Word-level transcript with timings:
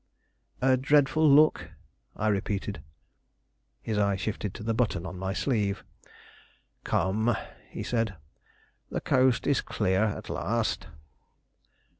"A 0.63 0.77
dreadful 0.77 1.29
look," 1.29 1.69
I 2.15 2.27
repeated. 2.29 2.81
His 3.83 3.99
eye 3.99 4.15
shifted 4.15 4.51
to 4.55 4.63
the 4.63 4.73
button 4.73 5.05
on 5.05 5.15
my 5.19 5.31
sleeve. 5.31 5.83
"Come," 6.83 7.37
he 7.69 7.83
said, 7.83 8.15
"the 8.89 8.99
coast 8.99 9.45
is 9.45 9.61
clear 9.61 10.01
at 10.05 10.27
last." 10.27 10.87